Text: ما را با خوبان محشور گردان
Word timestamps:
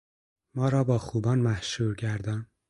ما 0.55 0.69
را 0.69 0.83
با 0.83 0.97
خوبان 0.97 1.39
محشور 1.39 1.95
گردان 1.95 2.47